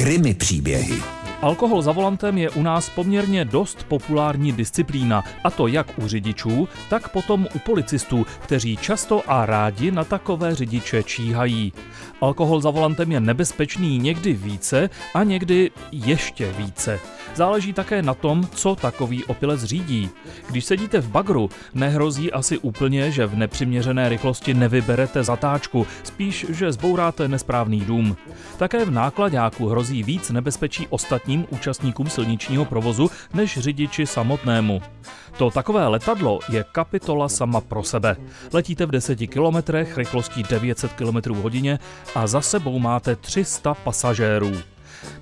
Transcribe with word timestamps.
Krymy 0.00 0.34
příběhy. 0.34 1.19
Alkohol 1.42 1.82
za 1.82 1.92
volantem 1.92 2.38
je 2.38 2.50
u 2.50 2.62
nás 2.62 2.88
poměrně 2.88 3.44
dost 3.44 3.84
populární 3.88 4.52
disciplína, 4.52 5.24
a 5.44 5.50
to 5.50 5.66
jak 5.66 5.98
u 5.98 6.08
řidičů, 6.08 6.68
tak 6.88 7.08
potom 7.08 7.46
u 7.54 7.58
policistů, 7.58 8.26
kteří 8.40 8.76
často 8.76 9.22
a 9.30 9.46
rádi 9.46 9.90
na 9.90 10.04
takové 10.04 10.54
řidiče 10.54 11.02
číhají. 11.02 11.72
Alkohol 12.20 12.60
za 12.60 12.70
volantem 12.70 13.12
je 13.12 13.20
nebezpečný 13.20 13.98
někdy 13.98 14.32
více 14.32 14.90
a 15.14 15.22
někdy 15.24 15.70
ještě 15.92 16.52
více. 16.52 17.00
Záleží 17.34 17.72
také 17.72 18.02
na 18.02 18.14
tom, 18.14 18.48
co 18.54 18.76
takový 18.76 19.24
opilec 19.24 19.64
řídí. 19.64 20.10
Když 20.48 20.64
sedíte 20.64 21.00
v 21.00 21.08
bagru, 21.08 21.50
nehrozí 21.74 22.32
asi 22.32 22.58
úplně, 22.58 23.10
že 23.10 23.26
v 23.26 23.36
nepřiměřené 23.36 24.08
rychlosti 24.08 24.54
nevyberete 24.54 25.24
zatáčku, 25.24 25.86
spíš, 26.02 26.46
že 26.48 26.72
zbouráte 26.72 27.28
nesprávný 27.28 27.80
dům. 27.80 28.16
Také 28.56 28.84
v 28.84 28.90
nákladáku 28.90 29.66
hrozí 29.66 30.02
víc 30.02 30.30
nebezpečí 30.30 30.86
ostatním 31.30 31.46
účastníkům 31.50 32.10
silničního 32.10 32.64
provozu 32.64 33.10
než 33.34 33.58
řidiči 33.58 34.06
samotnému. 34.06 34.82
To 35.38 35.50
takové 35.50 35.86
letadlo 35.88 36.40
je 36.48 36.64
kapitola 36.72 37.28
sama 37.28 37.60
pro 37.60 37.82
sebe. 37.82 38.16
Letíte 38.52 38.86
v 38.86 38.90
10 38.90 39.16
kilometrech 39.16 39.98
rychlostí 39.98 40.42
900 40.42 40.92
km 40.92 41.34
hodině 41.34 41.78
a 42.14 42.26
za 42.26 42.40
sebou 42.40 42.78
máte 42.78 43.16
300 43.16 43.74
pasažérů. 43.74 44.52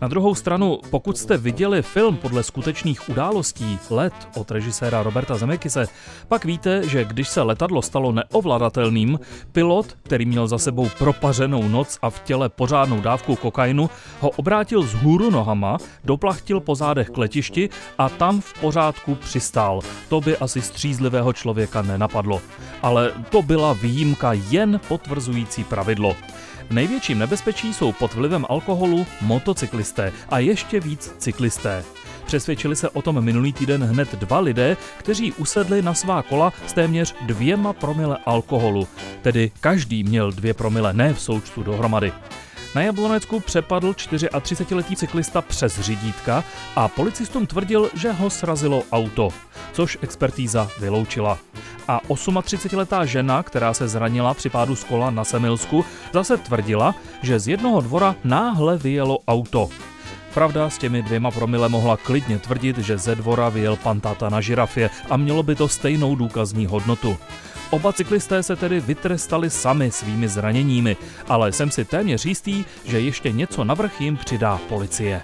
Na 0.00 0.08
druhou 0.08 0.34
stranu, 0.34 0.78
pokud 0.90 1.18
jste 1.18 1.36
viděli 1.36 1.82
film 1.82 2.16
podle 2.16 2.42
skutečných 2.42 3.08
událostí 3.08 3.78
Let 3.90 4.14
od 4.36 4.50
režiséra 4.50 5.02
Roberta 5.02 5.36
Zemekise, 5.36 5.86
pak 6.28 6.44
víte, 6.44 6.88
že 6.88 7.04
když 7.04 7.28
se 7.28 7.42
letadlo 7.42 7.82
stalo 7.82 8.12
neovladatelným, 8.12 9.18
pilot, 9.52 9.86
který 10.02 10.26
měl 10.26 10.46
za 10.46 10.58
sebou 10.58 10.88
propařenou 10.98 11.68
noc 11.68 11.98
a 12.02 12.10
v 12.10 12.20
těle 12.20 12.48
pořádnou 12.48 13.00
dávku 13.00 13.36
kokainu, 13.36 13.90
ho 14.20 14.30
obrátil 14.30 14.82
z 14.82 14.94
hůru 14.94 15.30
nohama, 15.30 15.78
doplachtil 16.04 16.60
po 16.60 16.74
zádech 16.74 17.10
k 17.10 17.18
letišti 17.18 17.68
a 17.98 18.08
tam 18.08 18.40
v 18.40 18.60
pořádku 18.60 19.14
přistál. 19.14 19.80
To 20.08 20.20
by 20.20 20.36
asi 20.36 20.62
střízlivého 20.62 21.32
člověka 21.32 21.82
nenapadlo. 21.82 22.40
Ale 22.82 23.12
to 23.30 23.42
byla 23.42 23.72
výjimka 23.72 24.32
jen 24.32 24.80
potvrzující 24.88 25.64
pravidlo. 25.64 26.16
V 26.68 26.70
největším 26.70 27.18
nebezpečí 27.18 27.74
jsou 27.74 27.92
pod 27.92 28.14
vlivem 28.14 28.46
alkoholu 28.48 29.06
motocyklisté 29.20 30.12
a 30.28 30.38
ještě 30.38 30.80
víc 30.80 31.14
cyklisté. 31.18 31.84
Přesvědčili 32.26 32.76
se 32.76 32.88
o 32.88 33.02
tom 33.02 33.20
minulý 33.20 33.52
týden 33.52 33.84
hned 33.84 34.14
dva 34.14 34.40
lidé, 34.40 34.76
kteří 34.98 35.32
usedli 35.32 35.82
na 35.82 35.94
svá 35.94 36.22
kola 36.22 36.52
s 36.66 36.72
téměř 36.72 37.14
dvěma 37.20 37.72
promile 37.72 38.18
alkoholu. 38.26 38.88
Tedy 39.22 39.50
každý 39.60 40.04
měl 40.04 40.32
dvě 40.32 40.54
promile, 40.54 40.92
ne 40.92 41.14
v 41.14 41.20
součtu 41.20 41.62
dohromady. 41.62 42.12
Na 42.74 42.82
Jablonecku 42.82 43.40
přepadl 43.40 43.92
34-letý 43.92 44.96
cyklista 44.96 45.42
přes 45.42 45.80
řidítka 45.80 46.44
a 46.76 46.88
policistům 46.88 47.46
tvrdil, 47.46 47.90
že 47.94 48.12
ho 48.12 48.30
srazilo 48.30 48.82
auto, 48.92 49.28
což 49.72 49.98
expertíza 50.00 50.70
vyloučila. 50.80 51.38
A 51.88 52.00
38-letá 52.08 53.04
žena, 53.04 53.42
která 53.42 53.74
se 53.74 53.88
zranila 53.88 54.34
při 54.34 54.50
pádu 54.50 54.76
z 54.76 54.84
kola 54.84 55.10
na 55.10 55.24
Semilsku, 55.24 55.84
zase 56.12 56.36
tvrdila, 56.36 56.94
že 57.22 57.40
z 57.40 57.48
jednoho 57.48 57.80
dvora 57.80 58.16
náhle 58.24 58.78
vyjelo 58.78 59.18
auto. 59.28 59.68
Pravda, 60.34 60.70
s 60.70 60.78
těmi 60.78 61.02
dvěma 61.02 61.30
promile 61.30 61.68
mohla 61.68 61.96
klidně 61.96 62.38
tvrdit, 62.38 62.78
že 62.78 62.98
ze 62.98 63.14
dvora 63.14 63.48
vyjel 63.48 63.76
pan 63.76 64.00
táta 64.00 64.28
na 64.28 64.40
žirafě 64.40 64.90
a 65.10 65.16
mělo 65.16 65.42
by 65.42 65.54
to 65.54 65.68
stejnou 65.68 66.14
důkazní 66.14 66.66
hodnotu. 66.66 67.16
Oba 67.70 67.92
cyklisté 67.92 68.42
se 68.42 68.56
tedy 68.56 68.80
vytrestali 68.80 69.50
sami 69.50 69.90
svými 69.90 70.28
zraněními, 70.28 70.96
ale 71.28 71.52
jsem 71.52 71.70
si 71.70 71.84
téměř 71.84 72.24
jistý, 72.24 72.64
že 72.84 73.00
ještě 73.00 73.32
něco 73.32 73.64
navrch 73.64 74.00
jim 74.00 74.16
přidá 74.16 74.60
policie. 74.68 75.22